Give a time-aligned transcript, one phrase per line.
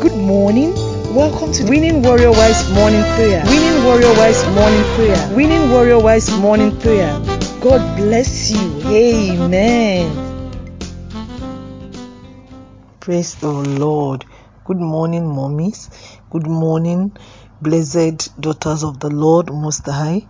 [0.00, 0.72] Good morning.
[1.14, 3.44] Welcome to Winning Warrior Wives Morning Prayer.
[3.44, 5.36] Winning Warrior Wives Morning Prayer.
[5.36, 7.12] Winning Warrior Wives Morning Prayer.
[7.60, 8.80] God bless you.
[8.88, 10.08] Amen.
[12.98, 14.24] Praise the Lord.
[14.64, 15.90] Good morning, mommies.
[16.30, 17.14] Good morning,
[17.60, 20.28] blessed daughters of the Lord Most High.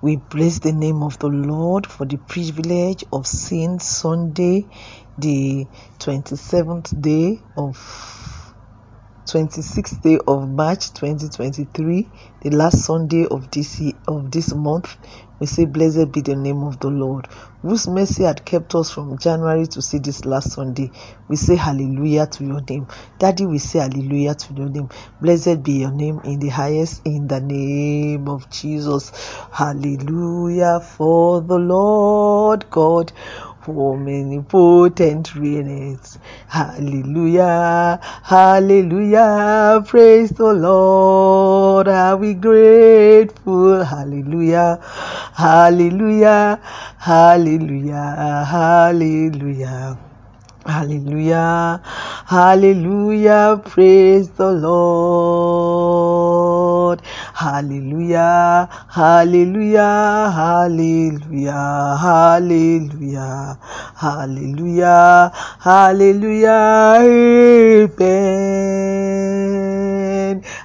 [0.00, 4.66] We bless the name of the Lord for the privilege of seeing Sunday,
[5.18, 5.66] the
[6.00, 7.76] 27th day of
[9.28, 14.96] 26th day of March 2023, the last Sunday of this year, of this month.
[15.40, 17.28] We say, Blessed be the name of the Lord,
[17.62, 20.92] whose mercy had kept us from January to see this last Sunday.
[21.28, 22.88] We say, Hallelujah to your name.
[23.18, 24.88] Daddy, we say, Hallelujah to your name.
[25.20, 29.12] Blessed be your name in the highest, in the name of Jesus.
[29.52, 33.12] Hallelujah for the Lord God
[33.68, 36.18] omnipotent reigneth.
[36.48, 41.88] Hallelujah, hallelujah, praise the Lord.
[41.88, 43.84] Are we grateful?
[43.84, 44.78] Hallelujah,
[45.34, 46.60] hallelujah,
[46.98, 49.98] hallelujah, hallelujah.
[50.64, 51.80] Hallelujah,
[52.26, 56.51] hallelujah, praise the Lord.
[57.32, 63.56] Hallelujah, hallelujah, hallelujah, hallelujah,
[63.96, 66.98] hallelujah, hallelujah,
[68.02, 68.82] amen.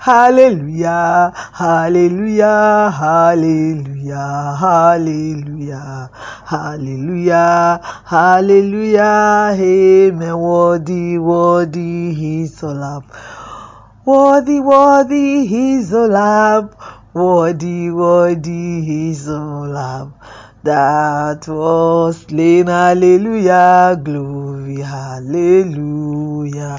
[0.00, 6.10] Hallelujah, hallelujah, hallelujah, hallelujah,
[6.46, 10.38] hallelujah, hallelujah, amen.
[10.38, 13.04] Worthy, worthy is the Lamb.
[14.06, 16.70] Worthy, worthy is the Lamb.
[17.12, 20.14] Worthy, worthy is the Lamb.
[20.62, 22.68] That was slain.
[22.68, 24.00] Hallelujah.
[24.00, 26.78] Glory, hallelujah.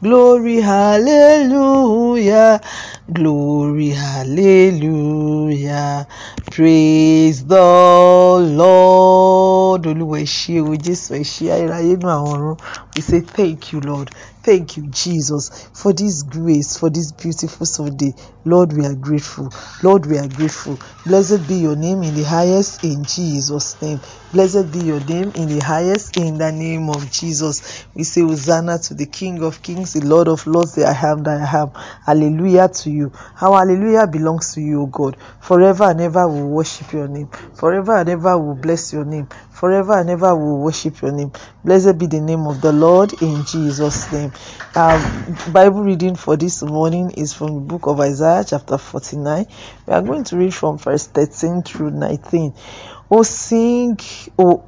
[0.00, 2.60] Glory, hallelujah.
[3.12, 4.88] Glory, hallelujah.
[6.50, 7.60] Praise the
[8.56, 9.86] Lord.
[12.96, 14.10] We say thank you, Lord.
[14.42, 18.14] Thank you, Jesus, for this grace, for this beautiful Sunday.
[18.44, 19.50] Lord, we are grateful.
[19.82, 20.80] Lord, we are grateful.
[21.04, 24.00] Blessed be your name in the highest in Jesus' name.
[24.32, 27.86] Blessed be your name in the highest in the name of Jesus.
[27.94, 31.22] We say Hosanna to the King of Kings, the Lord of Lords, the I am
[31.24, 31.70] that I am.
[32.04, 33.12] Hallelujah to you.
[33.40, 35.16] Our hallelujah belongs to you, O God.
[35.40, 37.28] Forever and ever we worship your name.
[37.54, 39.28] Forever and ever we bless your name.
[39.50, 41.32] Forever and ever we worship your name.
[41.64, 44.32] Blessed be the name of the Lord in Jesus' name.
[44.74, 44.98] Our
[45.52, 49.46] Bible reading for this morning is from the book of Isaiah, chapter 49.
[49.86, 52.54] We are going to read from verse 13 through 19.
[53.10, 53.98] Oh, sing,
[54.38, 54.64] O,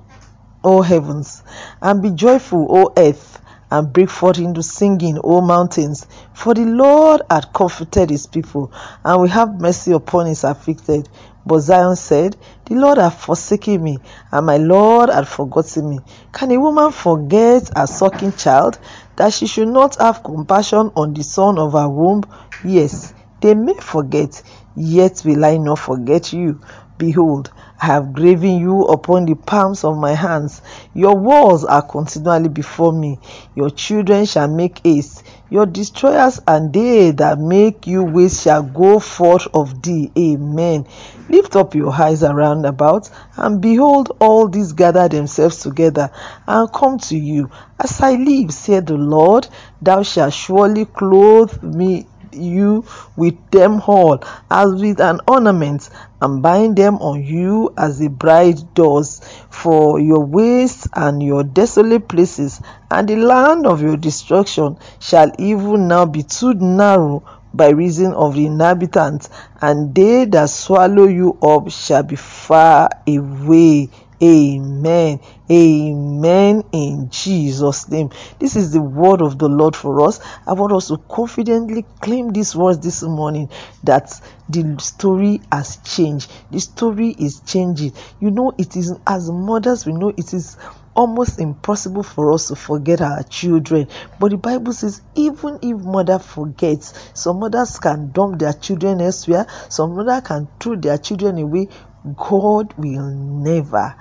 [0.62, 1.42] O heavens,
[1.80, 3.40] and be joyful, O earth,
[3.70, 6.06] and break forth into singing, O mountains.
[6.32, 8.72] For the Lord hath comforted his people,
[9.04, 11.08] and will have mercy upon his afflicted.
[11.44, 13.98] But Zion said, The Lord hath forsaken me,
[14.32, 16.00] and my Lord hath forgotten me.
[16.32, 18.78] Can a woman forget a sucking child,
[19.16, 22.22] that she should not have compassion on the son of her womb?
[22.64, 24.42] Yes, they may forget,
[24.74, 26.60] yet will I not forget you.
[26.98, 30.62] Behold, I have graven you upon the palms of my hands.
[30.94, 33.18] Your walls are continually before me.
[33.54, 35.22] Your children shall make haste.
[35.50, 40.10] Your destroyers and they that make you waste shall go forth of thee.
[40.18, 40.86] Amen.
[41.28, 46.10] Lift up your eyes around about, and behold, all these gather themselves together
[46.46, 47.50] and come to you.
[47.78, 49.48] As I live, said the Lord,
[49.82, 52.84] thou shalt surely clothe me you
[53.16, 55.88] with them all as with an ornament
[56.20, 59.20] and bind them on you as a bride does
[59.50, 62.60] for your waste and your desolate places.
[62.90, 67.22] And the land of your destruction shall even now be too narrow
[67.52, 69.30] by reason of the inhabitants
[69.62, 73.88] and they that swallow you up shall be far away
[74.22, 75.20] Amen.
[75.50, 76.62] Amen.
[76.72, 78.10] In Jesus' name.
[78.38, 80.20] This is the word of the Lord for us.
[80.46, 83.50] I want us to confidently claim these words this morning
[83.84, 84.18] that
[84.48, 86.32] the story has changed.
[86.50, 87.92] The story is changing.
[88.20, 90.56] You know, it is as mothers, we know it is
[90.94, 93.86] almost impossible for us to forget our children.
[94.18, 99.46] But the Bible says, even if mother forgets, some mothers can dump their children elsewhere,
[99.68, 101.68] some mother can throw their children away.
[102.14, 103.96] God will never,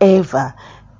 [0.00, 0.54] ever,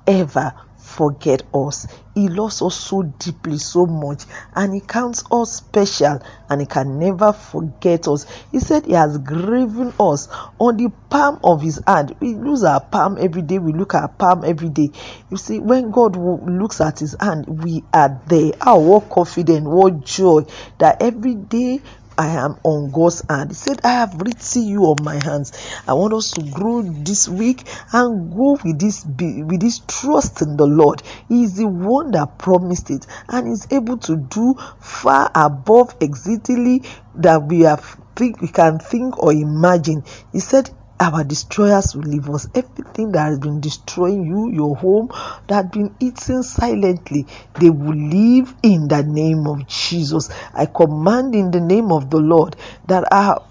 [0.07, 0.53] ever
[0.89, 1.87] forget us.
[2.15, 4.23] He loves us so deeply, so much,
[4.55, 6.19] and He counts us special,
[6.49, 8.25] and He can never forget us.
[8.51, 12.15] He said He has graven us on the palm of His hand.
[12.19, 14.91] We lose our palm every day, we look at our palm every day.
[15.29, 18.51] You see, when God looks at His hand, we are there.
[18.65, 20.41] Oh, what confidence, what joy
[20.79, 21.79] that every day
[22.19, 23.51] I am on God's hand.
[23.51, 25.53] He said, I have written you on my hands.
[25.87, 30.57] I want us to grow this week and go with this with this trust in
[30.57, 31.01] the Lord.
[31.29, 36.83] He is the one that promised it and is able to do far above exceedingly
[37.15, 40.03] that we have think we can think or imagine.
[40.33, 40.69] He said
[40.99, 42.47] our destroyers will leave us.
[42.53, 45.09] Everything that has been destroying you, your home,
[45.47, 47.25] that has been eating silently,
[47.59, 50.29] they will leave in the name of Jesus.
[50.53, 52.55] I command in the name of the Lord
[52.87, 53.45] that our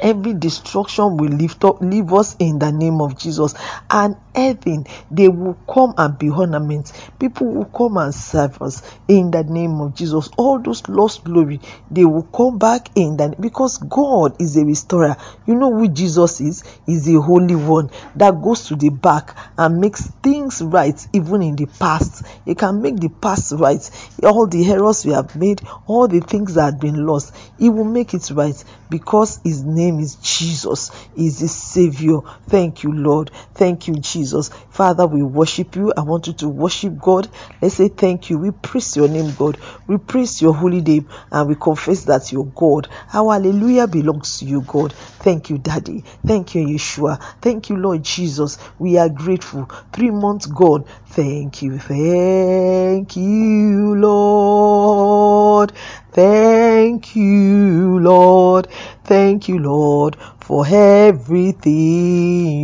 [0.00, 3.54] every destruction will lift up leave us in the name of jesus
[3.90, 6.92] and heaven they will come and be ornaments.
[7.18, 10.30] People will come and serve us in the name of jesus.
[10.36, 15.16] All those lost glory they will come back in that because god is a restorer.
[15.46, 16.64] You know who jesus is?
[16.86, 21.56] Is the holy one that goes to the back and makes things right even in
[21.56, 22.24] the past.
[22.44, 23.90] He can make the past right.
[24.22, 27.84] All the errors we have made all the things that have been lost he will
[27.84, 32.18] make it right because his name is Jesus, is the Savior.
[32.48, 33.30] Thank you, Lord.
[33.54, 34.21] Thank you, Jesus.
[34.70, 35.92] Father, we worship you.
[35.96, 37.28] I want you to worship God.
[37.60, 38.38] Let's say thank you.
[38.38, 39.58] We praise your name, God.
[39.86, 42.88] We praise your holy name and we confess that you're God.
[43.12, 44.92] Our hallelujah belongs to you, God.
[44.92, 46.04] Thank you, Daddy.
[46.26, 47.20] Thank you, Yeshua.
[47.40, 48.58] Thank you, Lord Jesus.
[48.78, 49.68] We are grateful.
[49.92, 50.84] Three months gone.
[51.06, 51.78] Thank you.
[51.78, 55.72] Thank you, Lord.
[56.12, 58.68] Thank you, Lord.
[59.04, 61.72] Thank you, Lord, for everything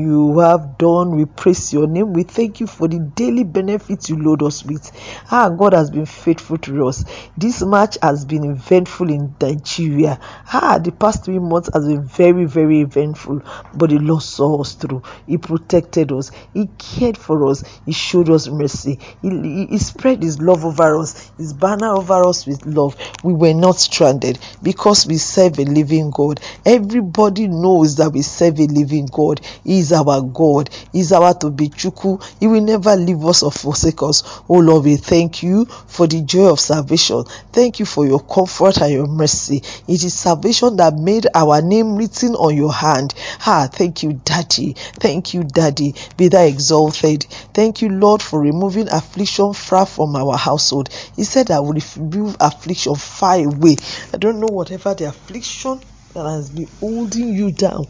[0.07, 1.17] you have done.
[1.17, 2.13] We praise your name.
[2.13, 4.91] We thank you for the daily benefits you load us with.
[5.31, 7.05] Ah, God has been faithful to us.
[7.37, 10.21] This match has been eventful in Nigeria.
[10.53, 13.43] Ah, the past three months has been very, very eventful.
[13.75, 15.03] But the Lord saw us through.
[15.27, 16.31] He protected us.
[16.53, 17.63] He cared for us.
[17.87, 18.99] He showed us mercy.
[19.23, 21.31] He, he, he spread His love over us.
[21.39, 22.97] His banner over us with love.
[23.25, 26.41] We were not stranded because we serve a living God.
[26.65, 29.41] Everybody knows that we serve a living God.
[29.65, 30.71] He is our God.
[30.93, 32.23] He is our to be chuku.
[32.41, 34.23] He will never leave us or forsake us.
[34.49, 37.25] Oh Lord, we thank you for the joy of salvation.
[37.53, 39.63] Thank you for your comfort and your mercy.
[39.87, 43.15] It is salvation that made our name written on your hand.
[43.47, 44.75] Ah, thank you, Daddy.
[44.75, 45.95] Thank you, Daddy.
[46.17, 47.25] Be thou exalted.
[47.55, 50.89] Thank you, Lord, for removing affliction far from our household.
[51.17, 53.77] He said, I will remove affliction far away.
[54.13, 55.81] I don't know whatever the affliction
[56.19, 57.85] that has been holding you down.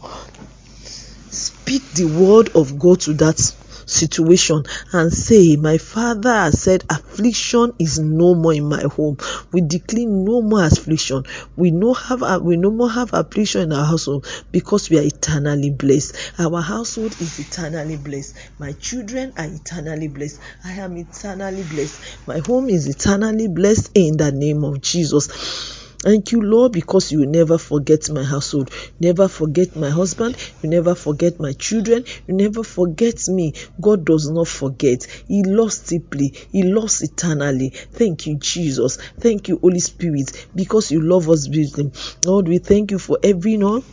[1.31, 3.39] Speak the word of God to that
[3.85, 9.17] situation and say, My father has said, affliction is no more in my home.
[9.51, 11.23] We declare no more affliction.
[11.55, 15.71] We no have we no more have affliction in our household because we are eternally
[15.71, 16.15] blessed.
[16.39, 18.35] Our household is eternally blessed.
[18.59, 20.39] My children are eternally blessed.
[20.63, 22.27] I am eternally blessed.
[22.27, 25.78] My home is eternally blessed in the name of Jesus.
[26.01, 28.71] Thank you, Lord, because you never forget my household.
[29.01, 30.37] never forget my husband.
[30.61, 32.05] You never forget my children.
[32.25, 33.53] You never forget me.
[33.81, 35.05] God does not forget.
[35.27, 36.33] He loves deeply.
[36.51, 37.71] He loves eternally.
[37.93, 38.97] Thank you, Jesus.
[39.19, 41.91] Thank you, Holy Spirit, because you love us deeply.
[42.25, 43.83] Lord, we thank you for every no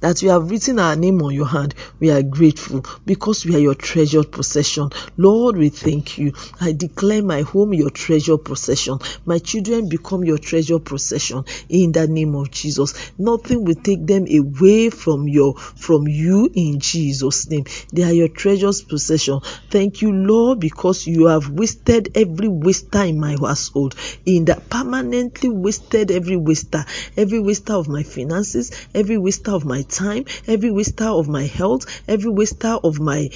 [0.00, 1.74] that you have written our name on your hand.
[2.00, 4.90] We are grateful because we are your treasured possession.
[5.16, 6.32] Lord, we thank you.
[6.60, 8.98] I declare my home your treasured possession.
[9.24, 12.94] My children become your treasured possession in the name of Jesus.
[13.18, 17.64] Nothing will take them away from your from you in Jesus' name.
[17.92, 19.40] They are your treasured possession.
[19.70, 23.94] Thank you, Lord, because you have wasted every waster in my household.
[24.24, 26.84] In that permanently wasted every waster,
[27.16, 31.84] every waster of my finances, every waster of my time, every waster of my health,
[32.08, 33.28] every waster of my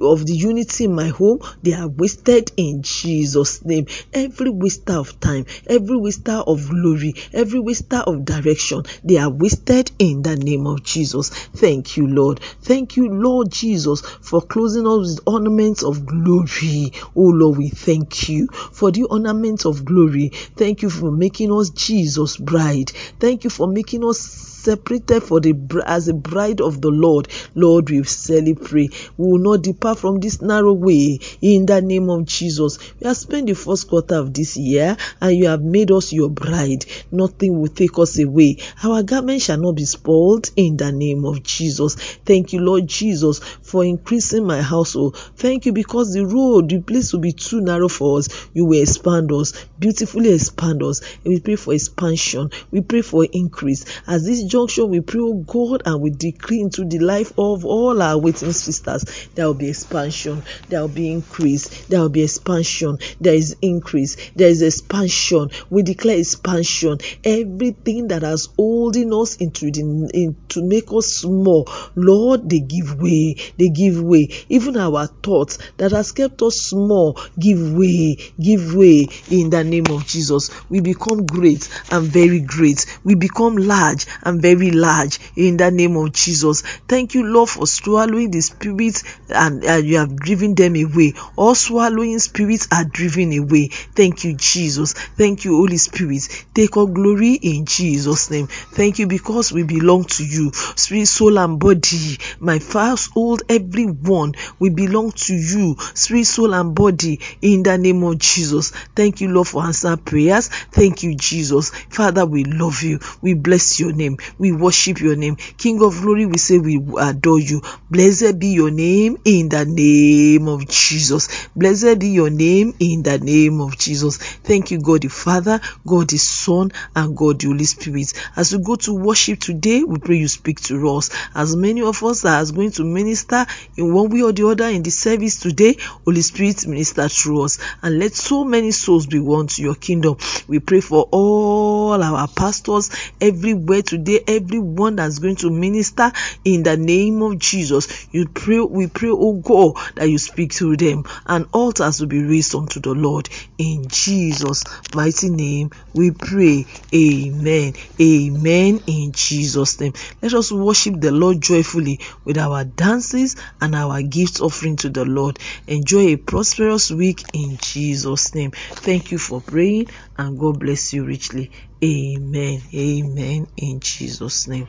[0.00, 3.86] of the unity in my home, they are wasted in Jesus' name.
[4.12, 9.90] Every waster of time, every waster of glory, every waster of direction, they are wasted
[9.98, 11.30] in the name of Jesus.
[11.30, 12.40] Thank you, Lord.
[12.62, 16.92] Thank you, Lord Jesus, for closing us with ornaments of glory.
[17.16, 20.28] Oh Lord, we thank you for the ornaments of glory.
[20.56, 22.90] Thank you for making us Jesus' bride.
[23.20, 25.52] Thank you for making us separated for the
[25.86, 27.28] as a bride of the Lord.
[27.54, 28.92] Lord, we celebrate.
[29.16, 32.78] We will not depart from this narrow way in the name of Jesus.
[33.00, 36.30] We have spent the first quarter of this year and you have made us your
[36.30, 36.84] bride.
[37.10, 38.58] Nothing will take us away.
[38.82, 41.94] Our garment shall not be spoiled in the name of Jesus.
[41.94, 45.16] Thank you, Lord Jesus, for increasing my household.
[45.36, 48.28] Thank you because the road, the place will be too narrow for us.
[48.52, 51.00] You will expand us, beautifully expand us.
[51.24, 52.50] And we pray for expansion.
[52.70, 53.84] We pray for increase.
[54.06, 58.18] As this junction, we pray, oh And we decree into the life of all our
[58.18, 59.04] waiting sisters.
[59.36, 60.42] There will be expansion.
[60.68, 61.86] There will be increase.
[61.86, 62.98] There will be expansion.
[63.20, 64.16] There is increase.
[64.34, 65.50] There is expansion.
[65.70, 66.98] We declare expansion.
[67.22, 73.00] Everything that has holding us into the in, to make us small, Lord, they give
[73.00, 73.36] way.
[73.56, 74.30] They give way.
[74.48, 78.16] Even our thoughts that has kept us small, give way.
[78.40, 80.50] Give way in the name of Jesus.
[80.68, 82.86] We become great and very great.
[83.04, 86.62] We become large and very large in the name of Jesus.
[86.88, 91.14] Thank you, Lord, for swallowing the spirits and uh, you have driven them away.
[91.36, 93.68] All swallowing spirits are driven away.
[93.68, 94.92] Thank you, Jesus.
[94.92, 96.46] Thank you, Holy Spirit.
[96.54, 98.46] Take all glory in Jesus' name.
[98.46, 100.52] Thank you because we belong to you.
[100.52, 102.18] Spirit, soul, and body.
[102.40, 105.76] My household, everyone, we belong to you.
[105.94, 108.70] Spirit, soul, and body in the name of Jesus.
[108.70, 110.48] Thank you, Lord, for answer prayers.
[110.48, 111.70] Thank you, Jesus.
[111.70, 112.98] Father, we love you.
[113.20, 114.18] We bless your name.
[114.38, 115.54] We worship your name.
[115.56, 117.60] King of glory, we say we adore you.
[117.90, 121.48] Blessed be your name in the name of Jesus.
[121.54, 124.18] Blessed be your name in the name of Jesus.
[124.18, 128.12] Thank you, God the Father, God the Son, and God the Holy Spirit.
[128.36, 131.10] As we go to worship today, we pray you speak to us.
[131.34, 134.82] As many of us are going to minister in one way or the other in
[134.82, 139.46] the service today, Holy Spirit minister through us and let so many souls be won
[139.48, 140.16] to your kingdom.
[140.48, 146.12] We pray for all our pastors everywhere today, everyone that's going to minister
[146.44, 148.06] in the name of Jesus.
[148.10, 152.22] You pray, we pray, oh God, that you speak through them and altars will be
[152.22, 153.30] raised unto the Lord.
[153.56, 154.62] In Jesus'
[154.94, 156.66] mighty name, we pray.
[156.94, 157.72] Amen.
[158.00, 158.80] Amen.
[158.86, 159.94] In Jesus' name.
[160.20, 165.06] Let us worship the Lord joyfully with our dances and our gifts offering to the
[165.06, 165.38] Lord.
[165.66, 168.50] Enjoy a prosperous week in Jesus' name.
[168.50, 169.86] Thank you for praying
[170.18, 171.50] and God bless you richly.
[171.82, 172.60] Amen.
[172.74, 173.46] Amen.
[173.56, 174.68] In Jesus' name.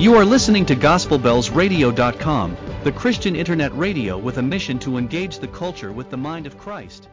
[0.00, 5.48] You are listening to GospelBellsRadio.com, the Christian internet radio with a mission to engage the
[5.48, 7.08] culture with the mind of Christ.